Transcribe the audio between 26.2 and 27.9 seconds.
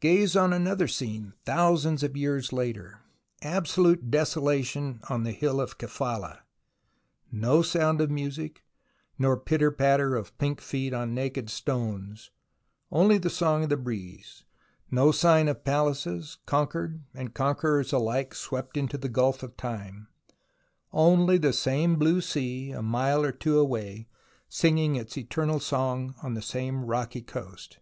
on the same rocky coast.